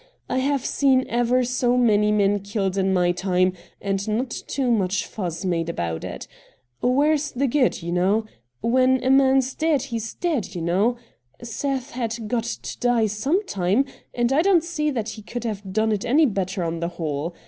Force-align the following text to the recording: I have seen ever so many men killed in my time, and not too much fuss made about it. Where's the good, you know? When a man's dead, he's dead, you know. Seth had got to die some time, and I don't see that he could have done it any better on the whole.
I 0.27 0.39
have 0.39 0.65
seen 0.65 1.05
ever 1.07 1.43
so 1.43 1.77
many 1.77 2.11
men 2.11 2.39
killed 2.39 2.75
in 2.75 2.91
my 2.91 3.11
time, 3.11 3.53
and 3.79 4.09
not 4.09 4.31
too 4.31 4.71
much 4.71 5.05
fuss 5.05 5.45
made 5.45 5.69
about 5.69 6.03
it. 6.03 6.27
Where's 6.81 7.31
the 7.31 7.45
good, 7.45 7.83
you 7.83 7.91
know? 7.91 8.25
When 8.61 9.03
a 9.03 9.11
man's 9.11 9.53
dead, 9.53 9.83
he's 9.83 10.15
dead, 10.15 10.55
you 10.55 10.61
know. 10.63 10.97
Seth 11.43 11.91
had 11.91 12.27
got 12.27 12.45
to 12.45 12.79
die 12.79 13.05
some 13.05 13.45
time, 13.45 13.85
and 14.11 14.33
I 14.33 14.41
don't 14.41 14.63
see 14.63 14.89
that 14.89 15.09
he 15.09 15.21
could 15.21 15.43
have 15.43 15.71
done 15.71 15.91
it 15.91 16.03
any 16.03 16.25
better 16.25 16.63
on 16.63 16.79
the 16.79 16.87
whole. 16.97 17.35